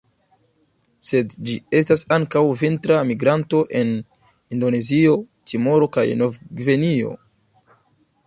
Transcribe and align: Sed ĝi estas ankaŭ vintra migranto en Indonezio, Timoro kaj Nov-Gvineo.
Sed 1.07 1.33
ĝi 1.49 1.57
estas 1.79 2.03
ankaŭ 2.15 2.41
vintra 2.61 2.97
migranto 3.09 3.59
en 3.81 3.93
Indonezio, 4.57 5.13
Timoro 5.51 5.91
kaj 5.99 6.07
Nov-Gvineo. 6.23 7.13